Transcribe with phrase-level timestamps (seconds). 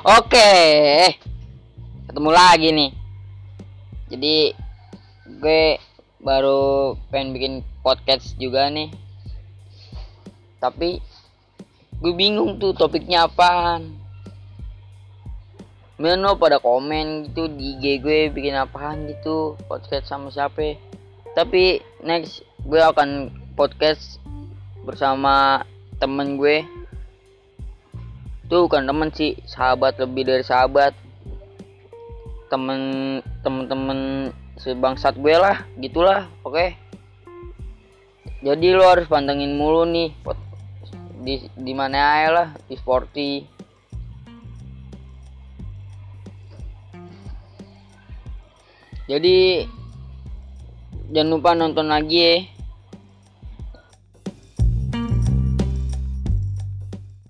[0.00, 0.48] Oke,
[2.08, 2.90] ketemu lagi nih.
[4.08, 4.56] Jadi
[5.28, 5.76] gue
[6.24, 7.54] baru pengen bikin
[7.84, 8.88] podcast juga nih.
[10.56, 11.04] Tapi
[12.00, 13.92] gue bingung tuh topiknya apaan.
[16.00, 20.80] Meno pada komen gitu di IG gue bikin apaan gitu podcast sama siapa.
[21.36, 24.16] Tapi next gue akan podcast
[24.80, 25.60] bersama
[26.00, 26.79] temen gue
[28.50, 30.92] tuh bukan temen sih sahabat lebih dari sahabat.
[32.50, 32.80] Temen
[33.46, 36.74] temen-temen sebangsat gue lah gitulah oke.
[38.42, 40.10] Jadi lo harus pantengin mulu nih
[41.22, 43.46] di di mana aja lah di sporty.
[49.06, 49.66] Jadi
[51.14, 52.59] jangan lupa nonton lagi ya